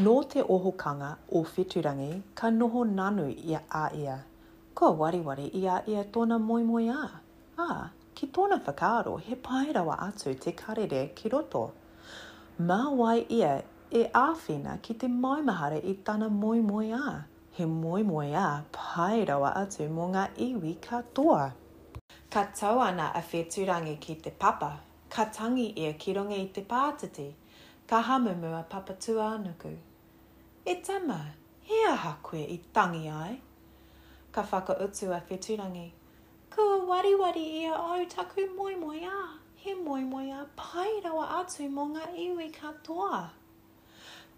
Nō 0.00 0.12
te 0.32 0.40
ohokanga 0.48 1.16
o 1.32 1.40
Whiturangi, 1.44 2.22
ka 2.38 2.48
noho 2.50 2.84
nanu 2.88 3.24
ia 3.46 3.60
a 3.70 3.90
ia. 3.94 4.24
Ko 4.74 4.94
wariwari 4.96 5.50
ia 5.54 5.82
ia 5.86 6.04
tōna 6.14 6.38
moimoi 6.40 6.86
a. 6.88 7.02
Ā, 7.60 7.90
ki 8.14 8.28
tōna 8.38 8.56
whakaaro 8.64 9.12
he 9.26 9.36
pairawa 9.48 9.96
atu 10.06 10.32
te 10.44 10.52
karere 10.60 11.00
ki 11.14 11.28
roto. 11.34 11.62
Mā 12.70 12.78
wai 13.00 13.26
ia 13.40 13.50
e 13.92 14.06
āwhina 14.22 14.78
ki 14.86 14.96
te 15.02 15.10
maumahara 15.26 15.82
i 15.92 15.94
tāna 16.08 16.30
moimoi 16.38 16.88
a. 17.00 17.12
He 17.58 17.68
moimoi 17.74 18.32
a 18.44 18.46
pairawa 18.78 19.52
atu 19.66 19.90
mō 19.98 20.08
ngā 20.16 20.24
iwi 20.48 20.74
toa. 21.18 21.42
Ka 22.30 22.46
tau 22.62 22.80
a 22.86 23.22
Whiturangi 23.32 24.00
ki 24.00 24.14
te 24.26 24.30
papa, 24.30 24.72
ka 25.10 25.26
tangi 25.40 25.74
ia 25.76 25.90
e 25.90 25.92
ki 26.04 26.14
ronga 26.20 26.40
i 26.40 26.48
te 26.48 26.62
pātiti, 26.74 27.28
ka 27.86 28.00
hamumua 28.10 28.64
papa 28.76 28.94
tua 29.06 29.28
anuku 29.36 29.76
e 30.66 30.74
tama, 30.82 31.24
he 31.62 31.84
aha 31.88 32.16
koe 32.22 32.38
i 32.44 32.58
tangi 32.72 33.08
ai. 33.08 33.40
Ka 34.32 34.42
whaka 34.42 34.76
utu 34.84 35.10
a 35.12 35.20
whetunangi, 35.28 35.90
kua 36.52 36.84
wari 36.86 37.14
wari 37.14 37.44
i 37.62 37.64
a 37.64 37.72
au 37.74 38.04
taku 38.06 38.42
moimoi 38.56 39.02
a, 39.06 39.38
he 39.56 39.74
moimoi 39.74 40.28
a 40.30 40.44
pai 40.56 41.00
rawa 41.04 41.26
atu 41.40 41.64
mō 41.76 41.86
ngā 41.94 42.04
iwi 42.26 42.48
katoa. 42.52 43.30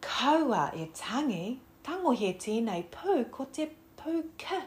Kaua 0.01 0.71
e 0.77 0.87
tangi, 0.95 1.59
tango 1.83 2.11
he 2.13 2.33
tēnei 2.35 2.85
pū 2.97 3.19
ko 3.31 3.45
te 3.45 3.67
pū 4.01 4.23
ka, 4.39 4.61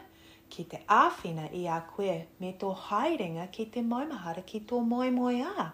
ki 0.50 0.64
te 0.64 0.82
āwhina 0.88 1.48
i 1.56 1.66
a 1.66 1.80
koe 1.94 2.18
me 2.40 2.52
tō 2.60 2.72
hairinga 2.88 3.48
ki 3.50 3.66
te 3.76 3.80
maumahara 3.82 4.44
ki 4.52 4.60
tō 4.72 4.82
moi 4.88 5.40
a. 5.40 5.72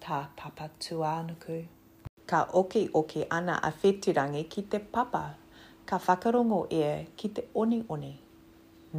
Tā 0.00 0.26
papa 0.34 0.34
tuānuku. 0.36 0.36
Tā 0.36 0.36
papa 0.40 0.70
tuānuku 0.78 1.60
ka 2.30 2.46
oke 2.54 2.88
oke 2.94 3.26
ana 3.28 3.58
a 3.68 3.72
whetirangi 3.74 4.46
ki 4.48 4.62
te 4.70 4.78
papa, 4.78 5.34
ka 5.84 5.98
whakarongo 5.98 6.60
e 6.70 7.06
ki 7.16 7.28
te 7.34 7.42
oni 7.54 7.82
oni. 7.90 8.12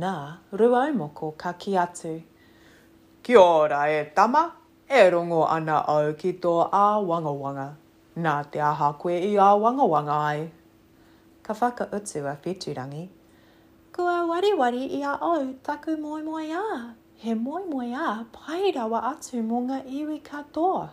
Nā, 0.01 0.13
ruau 0.51 0.91
moko 0.99 1.31
ka 1.37 1.53
ki 1.53 1.71
atu. 1.83 2.11
Ki 3.23 3.35
ora 3.37 3.87
e 3.87 4.11
tama, 4.15 4.43
e 4.83 5.01
rongo 5.13 5.45
ana 5.47 5.79
au 5.95 6.11
ki 6.13 6.33
tō 6.43 6.53
a 6.83 6.83
wangawanga. 7.09 7.69
Nā 8.17 8.35
te 8.51 8.59
aha 8.59 8.89
koe 8.99 9.15
i 9.15 9.31
a 9.39 9.49
wangawanga 9.63 10.17
ai. 10.27 10.45
Ka 11.43 11.53
whaka 11.53 11.87
utu 11.95 12.27
a 12.27 12.35
whetirangi. 12.45 13.07
Kua 13.95 14.27
wari 14.27 14.51
i 14.89 15.03
a 15.03 15.15
au 15.15 15.53
taku 15.63 15.95
moi 15.95 16.21
moi 16.21 16.47
a. 16.51 16.95
He 17.23 17.33
moi 17.33 17.63
moi 17.63 17.93
a 17.95 18.25
pai 18.37 18.73
rawa 18.75 18.99
atu 19.13 19.39
mō 19.39 19.67
ngā 19.69 19.85
iwi 19.87 20.19
katoa 20.19 20.89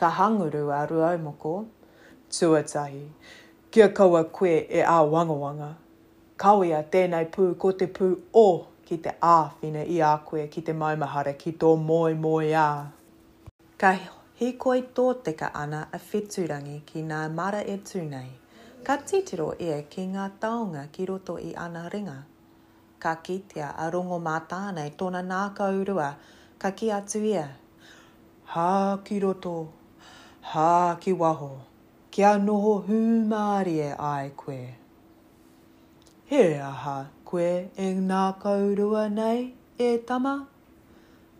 ka 0.00 0.08
hanguru 0.10 0.72
a 0.72 0.86
ruaumoko. 0.88 1.66
Tuatahi, 2.32 3.08
kia 3.70 3.88
kaua 3.88 4.24
koe 4.24 4.64
e 4.70 4.80
a 4.80 4.98
wangawanga. 5.12 5.74
Kawea 6.36 6.80
tēnei 6.90 7.26
pū 7.34 7.48
ko 7.60 7.72
te 7.72 7.86
pū 7.90 8.06
o 8.32 8.44
ki 8.86 8.96
te 9.04 9.12
āwhina 9.20 9.82
i 9.92 9.98
a 10.08 10.12
koe 10.24 10.46
ki 10.48 10.62
te 10.68 10.72
maumahara 10.72 11.34
ki 11.42 11.52
tō 11.64 11.72
moi 11.88 12.14
moi 12.14 12.52
a. 12.56 12.64
Ka 13.76 13.90
hikoi 14.40 14.78
tō 14.98 15.08
teka 15.26 15.50
ana 15.62 15.80
a 15.92 16.00
whiturangi 16.06 16.76
ki 16.88 17.02
ngā 17.10 17.18
mara 17.34 17.60
e 17.74 17.76
tūnei. 17.90 18.30
Ka 18.86 18.96
titiro 19.10 19.50
e 19.60 19.82
ki 19.96 20.06
ngā 20.14 20.28
taonga 20.44 20.86
ki 20.96 21.08
roto 21.12 21.36
i 21.50 21.52
ana 21.66 21.82
ringa. 21.92 22.16
Ka 22.98 23.18
kitea 23.28 23.74
a 23.76 23.90
rongo 23.92 24.16
mā 24.30 24.38
tānei 24.54 24.94
tōna 25.02 25.20
nākaurua 25.34 26.08
ka 26.58 26.70
ki 26.70 26.88
atu 27.00 27.20
Hā 28.54 28.96
ki 29.04 29.20
roto. 29.20 29.72
Hā 30.48 30.98
ki 31.00 31.12
waho, 31.12 31.50
kia 32.10 32.30
noho 32.42 32.72
hūmārie 32.86 33.94
ai 33.96 34.30
koe. 34.36 34.74
He 36.30 36.44
aha 36.66 36.96
koe 37.24 37.68
e 37.86 37.88
ngā 37.98 38.22
kaurua 38.40 39.04
nei 39.12 39.42
e 39.78 39.90
tama. 39.98 40.34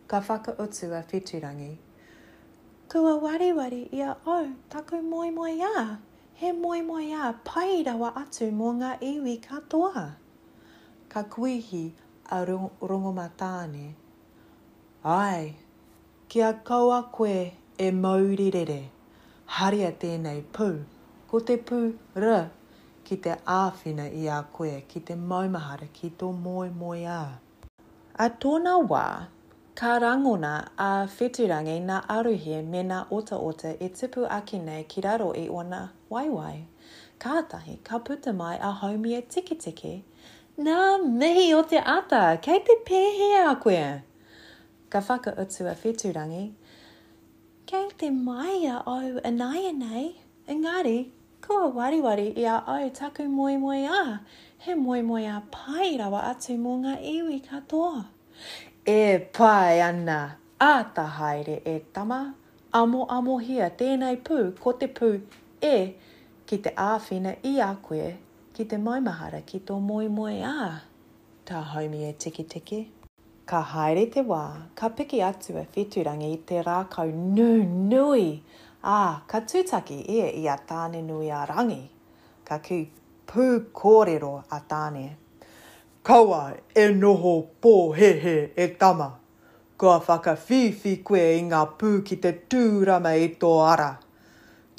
Ka 0.07 0.21
whaka 0.21 0.55
utu 0.63 0.91
a 0.95 1.01
whiturangi. 1.11 1.71
Kua 2.93 3.17
wari 3.19 3.53
wari 3.53 3.89
ia 3.93 4.15
au, 4.27 4.47
taku 4.69 5.01
moi 5.03 5.31
moi 5.31 5.55
ia. 5.57 5.99
He 6.35 6.53
moi 6.53 6.81
moi 6.83 7.05
ia 7.07 7.33
pai 7.45 7.83
rawa 7.85 8.13
atu 8.25 8.51
mō 8.53 8.75
ngā 8.83 8.93
iwi 9.13 9.39
katoa. 9.49 10.11
Ka 11.09 11.23
kuihi 11.23 11.85
a 12.31 12.45
rongomatāne. 12.45 13.91
Ai, 15.05 15.57
kia 16.29 16.53
kaua 16.65 17.03
koe 17.11 17.53
e 17.79 17.91
mauri 17.91 18.51
rere 18.53 18.81
haria 19.59 19.91
tēnei 19.99 20.45
pū, 20.57 20.67
ko 21.31 21.39
te 21.49 21.57
pū 21.69 21.79
rā, 22.23 22.37
ki 23.09 23.17
te 23.25 23.33
āwhina 23.51 24.05
i 24.21 24.29
a 24.31 24.37
koe, 24.55 24.77
ki 24.93 25.01
te 25.09 25.17
maumahara, 25.19 25.89
ki 25.97 26.11
tō 26.21 26.29
moi 26.45 26.69
moi 26.83 27.01
ā. 27.11 27.19
A 28.15 28.29
tōna 28.45 28.77
wā, 28.93 29.03
ka 29.81 29.97
rangona 30.05 30.53
a 30.87 30.91
whiturangi 31.17 31.75
na 31.89 31.99
aruhe 32.19 32.61
me 32.75 32.85
na 32.93 33.01
ota 33.19 33.39
ota 33.51 33.73
e 33.73 33.89
tipu 33.89 34.23
aki 34.39 34.63
nei 34.69 34.85
ki 34.93 35.03
raro 35.09 35.33
i 35.43 35.49
e 35.49 35.51
ona 35.59 35.83
waiwai. 36.15 36.57
Kātahi, 37.21 37.81
ka 37.85 37.99
puta 37.99 38.33
mai 38.33 38.55
a 38.57 38.71
haumia 38.83 39.21
tiki 39.35 39.57
tiki. 39.67 39.97
Nā 40.61 40.79
mihi 41.23 41.51
o 41.59 41.65
te 41.75 41.83
ata, 41.99 42.23
kei 42.39 42.63
te 42.71 42.79
pēhe 42.87 43.33
a 43.49 43.57
koe. 43.67 43.83
Ka 44.91 45.03
whaka 45.09 45.35
utu 45.43 45.67
a 45.71 45.75
kei 47.71 47.89
te 47.99 48.11
mai 48.11 48.67
a 48.67 48.79
au 48.93 49.21
anaya 49.29 49.73
nei. 49.73 50.07
Engari, 50.53 51.11
kua 51.47 51.67
wariwari 51.77 52.27
i 52.37 52.45
a 52.55 52.57
au 52.67 52.89
taku 53.01 53.23
moi 53.39 53.57
moi 53.65 53.83
a. 53.99 54.03
He 54.65 54.73
moi 54.75 55.01
moi 55.11 55.21
a 55.35 55.41
pai 55.57 55.89
rawa 56.01 56.21
atu 56.33 56.57
mō 56.65 56.73
ngā 56.83 56.95
iwi 57.15 57.37
katoa. 57.47 58.01
E 58.97 59.01
pai 59.39 59.81
ana, 59.87 60.19
a 60.61 60.73
ta 60.97 61.05
haere 61.19 61.57
e 61.77 61.79
tama. 61.95 62.21
Amo 62.81 63.07
amo 63.19 63.39
hia 63.39 63.71
tēnei 63.81 64.19
pū, 64.27 64.39
ko 64.65 64.73
te 64.83 64.89
pū 65.01 65.13
e 65.73 65.75
ki 66.47 66.59
te 66.67 66.75
āwhina 66.91 67.37
i 67.53 67.59
a 67.69 67.75
koe 67.89 68.09
ki 68.55 68.65
te 68.73 68.83
maumahara 68.89 69.45
ki 69.53 69.63
tō 69.71 69.79
moi 69.93 70.07
moi 70.21 70.35
a. 70.55 70.71
Tā 71.47 71.63
haumi 71.75 72.03
e 72.11 72.17
tiki 72.27 72.45
tiki. 72.55 72.83
Ka 73.51 73.63
haere 73.67 74.05
te 74.15 74.23
wā, 74.23 74.43
ka 74.79 74.89
piki 74.95 75.19
atu 75.27 75.57
e 75.59 75.65
whiturangi 75.75 76.29
i 76.31 76.37
te 76.49 76.61
rākau 76.63 77.09
nū 77.39 77.47
nui. 77.93 78.27
Ā, 78.87 78.99
ka 79.33 79.41
tūtaki 79.43 79.97
e 80.19 80.29
i 80.39 80.45
a 80.47 80.55
tāne 80.71 81.01
nui 81.03 81.33
a 81.35 81.41
rangi. 81.51 81.81
Ka 82.47 82.61
kū 82.69 82.79
pū 83.33 83.47
kōrero 83.81 84.31
a 84.55 84.61
tāne. 84.71 85.03
Kaua 86.07 86.41
e 86.83 86.87
noho 87.03 87.33
pō 87.65 87.75
he 87.99 88.13
he 88.25 88.37
e 88.55 88.69
tama. 88.85 89.11
Kua 89.77 89.99
whaka 89.99 90.37
whiwhi 90.47 90.95
koe 91.03 91.27
i 91.41 91.43
ngā 91.51 91.65
pū 91.83 91.91
ki 92.07 92.21
te 92.29 92.33
tūrama 92.55 93.17
i 93.25 93.33
tō 93.43 93.51
ara. 93.73 93.91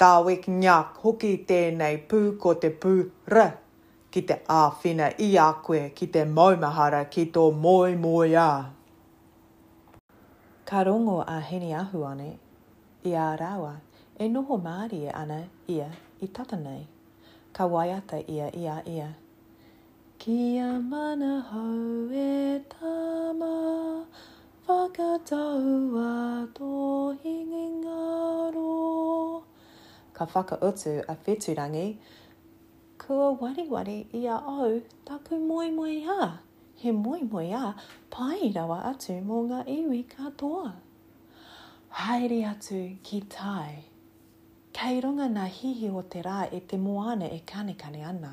Tā 0.00 0.14
wek 0.30 0.48
nyak 0.48 0.96
hoki 1.04 1.36
tēnei 1.52 2.00
pū 2.08 2.24
ko 2.40 2.56
te 2.64 2.72
pū 2.80 2.96
rā 3.36 3.50
ki 4.12 4.22
te 4.28 4.36
āwhina 4.52 5.06
i 5.26 5.30
a 5.40 5.46
koe 5.66 5.80
ki 5.96 6.06
te 6.14 6.22
maumahara 6.38 7.00
ki 7.14 7.24
tō 7.36 7.44
moi 7.64 7.94
moi 8.02 8.34
a. 8.40 8.46
Ka 10.68 10.82
rongo 10.88 11.16
a 11.34 11.38
hini 11.50 11.72
ahu 11.80 12.02
ane 12.10 12.26
i 13.10 13.14
a 13.24 13.30
rawa 13.42 13.72
e 14.26 14.28
noho 14.34 14.58
māri 14.68 15.00
ana 15.22 15.40
ia 15.76 15.88
i 16.28 16.28
tata 16.40 16.58
nei. 16.64 16.82
Ka 17.56 17.66
waiata 17.74 18.20
ia 18.36 18.50
i 18.64 18.68
a 18.76 18.76
ia. 18.96 19.08
Kia 20.24 20.68
mana 20.92 21.32
hau 21.48 22.22
e 22.24 22.60
tama 22.74 23.56
whakataua 24.68 26.08
tō 26.58 26.82
hingi 27.24 27.64
ngaro. 27.78 28.72
Ka 30.12 30.28
whakautu 30.34 30.98
a 31.08 31.16
whetu 31.26 31.56
rangi, 31.60 31.88
kua 33.06 33.30
wariwari 33.40 34.06
i 34.12 34.26
a 34.28 34.34
au 34.36 34.80
taku 35.04 35.34
moi 35.38 35.70
moi 35.70 35.98
a. 36.20 36.38
He 36.82 36.90
moi 36.92 37.20
moi 37.32 37.50
a 37.62 37.74
pai 38.14 38.52
rawa 38.56 38.78
atu 38.90 39.14
mō 39.30 39.38
ngā 39.48 39.60
iwi 39.76 40.02
katoa. 40.14 40.70
Haere 42.00 42.38
atu 42.52 42.78
ki 43.08 43.20
tai. 43.34 43.72
Kei 44.76 45.00
runga 45.04 45.26
ngā 45.34 45.46
hihi 45.56 45.90
o 45.90 46.02
te 46.14 46.22
rā 46.28 46.38
e 46.58 46.62
te 46.72 46.78
moana 46.86 47.26
e 47.36 47.40
kane 47.52 47.74
kane 47.82 48.00
ana. 48.12 48.32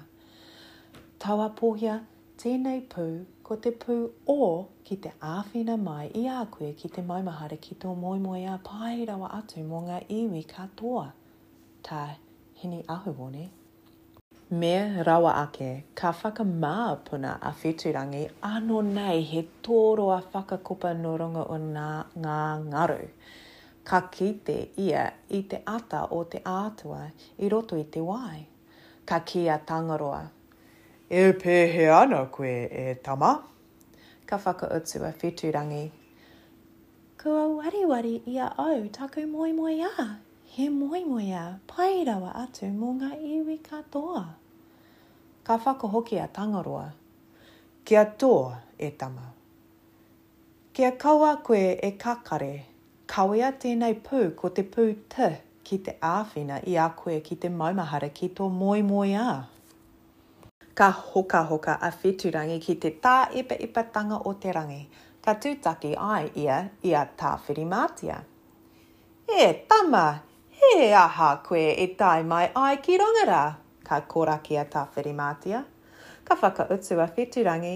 Tawa 1.19 1.50
pōhia 1.60 1.98
tēnei 2.42 2.86
pū 2.94 3.07
ko 3.50 3.56
te 3.66 3.74
pū 3.86 3.95
o 4.33 4.38
ki 4.88 4.95
te 5.07 5.12
āwhina 5.33 5.77
mai 5.88 6.10
i 6.24 6.27
a 6.39 6.42
koe 6.57 6.71
ki 6.83 6.94
te 6.98 7.01
maumahara 7.10 7.57
ki 7.68 7.75
tō 7.83 7.95
moi 8.06 8.18
moi 8.27 8.44
a 8.54 8.57
pai 8.71 8.98
rawa 9.12 9.33
atu 9.42 9.66
mō 9.74 9.83
ngā 9.89 10.00
iwi 10.21 10.44
katoa. 10.57 11.07
Tā 11.89 12.04
hini 12.06 12.10
ahu 12.10 12.12
wone. 12.12 12.13
Tā 12.60 12.60
hini 12.62 12.83
ahu 12.98 13.21
wone 13.24 13.48
me 14.51 14.78
rawa 15.06 15.44
ake, 15.48 15.86
ka 15.94 16.12
whakamā 16.12 16.98
puna 17.06 17.38
a 17.40 17.51
whetūrangi 17.51 18.31
anō 18.44 18.81
nei 18.84 19.22
he 19.22 19.44
tōro 19.62 20.10
a 20.18 20.24
whakakupa 20.24 20.96
no 21.00 21.16
runga 21.16 21.44
o 21.51 21.57
nā 21.62 22.06
ngā 22.18 22.38
ngaru. 22.63 23.07
Ka 23.86 24.00
kite 24.10 24.69
ia 24.80 25.12
i 25.30 25.44
te 25.44 25.62
ata 25.68 26.07
o 26.12 26.24
te 26.24 26.40
ātua 26.40 27.12
i 27.40 27.50
roto 27.50 27.78
i 27.78 27.84
te 27.84 28.01
wai. 28.01 28.46
Ka 29.06 29.19
kia 29.19 29.60
tangaroa. 29.68 30.24
E 31.10 31.25
pēhe 31.44 31.86
ana 32.02 32.25
koe 32.25 32.66
e 32.90 32.95
tama. 33.04 33.44
Ka 34.25 34.38
whakautu 34.40 35.06
a 35.06 35.13
whetūrangi. 35.13 35.92
Kua 37.22 37.45
wariwari 37.54 38.24
ia 38.28 38.52
au 38.57 38.81
taku 38.90 39.28
moi 39.28 39.52
moi 39.54 39.78
a. 39.86 40.18
He 40.52 40.68
moi 40.69 41.04
moi 41.06 41.30
a 41.38 41.60
pai 41.68 42.04
rawa 42.06 42.34
atu 42.42 42.66
mō 42.74 42.90
ngā 43.00 43.13
iwi 43.22 43.60
katoa 43.62 44.25
ka 45.50 45.57
whakahoki 45.57 46.19
a 46.24 46.28
tangaroa. 46.28 46.92
Kia 47.84 48.06
toa 48.18 48.56
e 48.78 48.92
tama. 48.92 49.25
Kia 50.74 50.92
kaua 50.92 51.38
koe 51.44 51.80
e 51.90 51.92
kakare, 51.98 52.62
kawea 53.07 53.50
tēnei 53.62 53.96
pū 54.06 54.36
ko 54.38 54.50
te 54.50 54.62
pū 54.62 54.84
te 55.10 55.30
ki 55.63 55.78
te 55.90 55.96
āwhina 56.06 56.60
i 56.69 56.75
a 56.78 56.86
koe 56.96 57.18
ki 57.25 57.36
te 57.42 57.50
maumahara 57.50 58.10
ki 58.19 58.30
tō 58.40 58.46
moi 58.62 58.84
moi 58.86 59.13
a. 59.18 59.25
Ka 60.78 60.90
hoka 61.13 61.42
hoka 61.52 61.75
a 61.81 61.90
whiturangi 62.04 62.57
ki 62.66 62.75
te 62.86 62.92
tā 63.02 63.18
ipa 63.42 63.57
ipa 63.68 63.84
tanga 63.95 64.19
o 64.30 64.34
te 64.34 64.54
rangi, 64.54 64.84
ka 65.25 65.34
tūtaki 65.34 65.95
ai 65.98 66.30
ia 66.45 66.60
i 66.86 66.94
a 67.02 67.07
tā 67.24 67.31
whirimātia. 67.48 68.19
E 69.40 69.50
tama, 69.72 70.06
he 70.62 70.94
aha 70.94 71.34
koe 71.42 71.72
e 71.88 71.88
tai 71.98 72.22
mai 72.24 72.52
ai 72.56 72.75
ki 72.86 73.00
rangarā 73.02 73.44
ka 73.89 74.01
koraki 74.06 74.57
a 74.62 74.65
ta 74.69 74.88
whirimātia. 74.95 75.63
Ka 76.25 76.36
whakautu 76.36 77.00
a 77.06 77.07
whiturangi. 77.15 77.75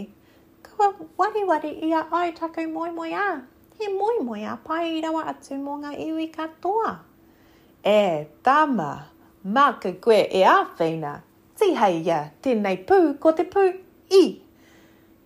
Kua 0.64 0.94
wari 1.18 1.44
wari 1.52 1.72
i 1.84 1.92
a 2.00 2.06
ai 2.12 2.32
taku 2.32 2.68
moi 2.68 2.90
moi 2.92 3.10
a. 3.28 3.42
He 3.80 3.88
moi 3.94 4.18
moi 4.22 4.44
a 4.54 4.58
pai 4.64 4.84
i 4.98 5.02
rawa 5.02 5.24
atu 5.34 5.58
mō 5.68 5.80
ngā 5.84 5.92
iwi 6.08 6.28
katoa. 6.36 6.98
E 7.92 8.26
tama, 8.44 8.90
mā 9.48 9.64
ka 9.86 9.92
koe 10.08 10.20
e 10.40 10.44
a 10.50 10.54
whina. 10.80 11.14
Ti 11.60 11.74
hei 11.82 11.98
ia, 12.06 12.20
tēnei 12.44 12.78
pū 12.92 13.00
ko 13.26 13.32
te 13.40 13.48
pū 13.56 13.64
i. 14.20 14.24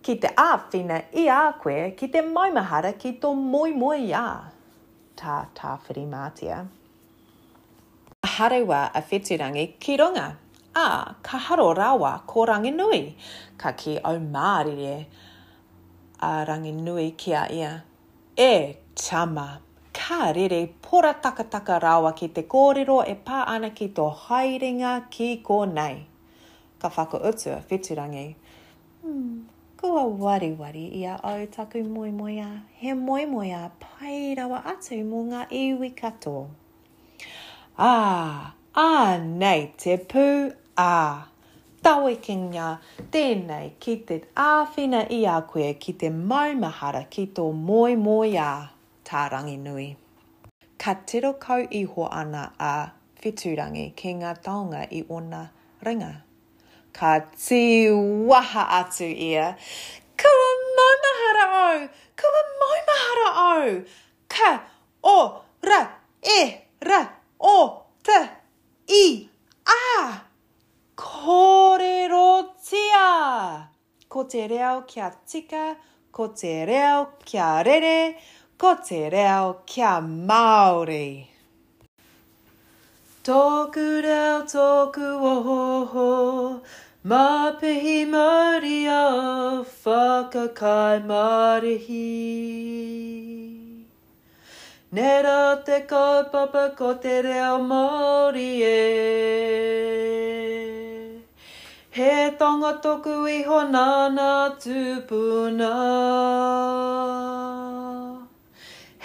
Ki 0.02 0.14
te 0.22 0.32
a 0.46 0.48
whina 0.72 1.02
i 1.24 1.26
a 1.34 1.40
koe, 1.64 1.90
ki 1.98 2.08
te 2.14 2.22
maumahara 2.30 2.94
ki 3.04 3.12
tō 3.24 3.34
moi 3.42 3.76
moi 3.84 4.00
a. 4.22 4.26
Tā 5.20 5.38
tā 5.60 5.76
whirimātia. 5.84 6.64
Harewa 8.38 8.80
a 9.00 9.04
whiturangi 9.12 9.70
ki 9.84 10.00
runga 10.00 10.28
a 10.86 11.16
ka 11.22 11.38
haro 11.38 11.74
rawa 11.74 12.22
ko 12.26 12.46
ranginui, 12.46 13.14
ka 13.58 13.72
ki 13.72 13.98
au 13.98 14.16
mārire 14.34 15.06
a 16.20 16.32
ranginui 16.48 17.08
ki 17.16 17.34
a 17.34 17.44
ia. 17.58 17.72
E, 18.38 18.52
tama, 18.94 19.48
ka 19.98 20.30
rere 20.36 20.60
pora 20.82 21.12
takataka 21.24 21.80
rawa 21.86 22.12
ki 22.18 22.28
te 22.36 22.42
kōrero 22.54 22.98
e 23.12 23.16
pā 23.26 23.44
ana 23.54 23.70
ki 23.70 23.88
tō 23.96 24.06
hairinga 24.26 24.92
ki 25.14 25.30
ko 25.48 25.64
nei. 25.76 25.96
Ka 26.78 26.88
whaka 26.96 27.20
utu 27.28 27.50
a 27.56 27.60
whetirangi. 27.70 28.26
Hmm, 29.02 29.46
kua 29.76 30.04
wari 30.06 30.52
wari 30.52 30.84
i 31.00 31.02
a 31.14 31.18
au 31.32 31.46
taku 31.46 31.82
moi 31.94 32.10
moi 32.10 32.36
a, 32.44 32.50
he 32.78 32.94
moi 32.94 33.24
moi 33.26 33.50
a 33.58 33.64
pai 33.82 34.34
rawa 34.38 34.62
atu 34.74 35.02
mō 35.10 35.24
ngā 35.32 35.42
iwi 35.64 35.90
katoa. 36.02 36.46
Ā, 37.78 37.88
ah, 37.88 38.54
ā 38.74 38.86
nei, 39.22 39.68
te 39.78 39.94
pū 40.10 40.24
ā. 40.78 41.24
Tau 41.86 42.06
e 42.10 42.14
ki 42.22 42.34
ngā, 42.40 42.66
tēnei 43.14 43.68
ki 43.82 43.92
te 44.06 44.18
āwhina 44.42 45.00
i 45.16 45.20
a 45.30 45.34
koe 45.48 45.68
ki 45.84 45.92
te 46.02 46.10
maumahara 46.30 47.04
ki 47.10 47.24
tō 47.38 47.46
moi 47.54 47.94
moi 47.98 48.32
ā, 48.38 48.50
tā 49.06 49.24
rangi 49.32 49.56
nui. 49.58 49.86
Ka 50.78 50.94
tiro 51.06 51.32
kau 51.42 51.62
iho 51.80 52.08
ana 52.10 52.42
a 52.58 52.72
whiturangi 53.22 53.86
ki 53.98 54.12
ngā 54.22 54.34
taonga 54.46 54.82
i 54.90 55.02
ona 55.18 55.44
ringa. 55.86 56.12
Ka 56.92 57.14
ti 57.46 57.86
waha 58.30 58.66
atu 58.82 59.06
ia, 59.10 59.52
kua 60.18 60.52
maumahara 60.76 61.48
au, 61.64 61.88
kua 62.22 62.44
maumahara 62.60 63.28
au, 63.46 63.74
ka 64.34 64.52
o 65.14 65.18
ra 65.70 65.82
e 66.38 66.40
ra 66.90 67.02
o 67.40 67.58
te 68.02 68.20
i 68.98 69.04
a 69.68 70.27
kōrerotia. 70.98 73.62
Ko 74.08 74.24
te 74.24 74.48
reo 74.50 74.82
kia 74.92 75.10
tika, 75.32 75.76
ko 76.10 76.28
te 76.40 76.64
reo 76.70 77.06
kia 77.24 77.62
rere, 77.66 78.16
ko 78.58 78.74
te 78.86 79.08
reo 79.14 79.56
kia 79.66 80.00
Māori. 80.30 81.26
Tōku 83.28 83.86
reo 84.06 84.38
tōku 84.54 85.08
ohoho, 85.28 86.10
mā 87.12 87.28
pihi 87.60 87.98
Māori 88.14 88.78
a 88.94 88.96
whakakai 89.82 90.98
Māori 91.12 91.76
Nera 94.90 95.62
te 95.66 95.80
kaupapa 95.86 96.74
ko 96.76 96.94
te 96.96 97.20
reo 97.22 97.58
Māori 97.70 98.48
e. 98.72 98.84
He 101.98 102.14
tonga 102.38 102.70
toku 102.80 103.12
i 103.28 103.36
ho 103.42 103.58
nana 103.68 104.26
tūpuna. 104.64 105.68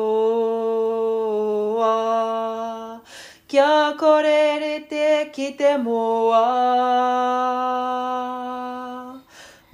Kia 3.54 3.68
kōrere 4.00 4.72
te 4.92 5.04
ki 5.36 5.46
te 5.60 5.70
moa. 5.84 6.42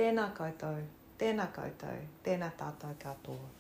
Tēnā 0.01 0.27
koutou, 0.41 0.81
tēnā 1.21 1.47
koutou, 1.59 2.01
tēnā 2.29 2.51
tātou 2.65 2.99
katoa. 3.05 3.58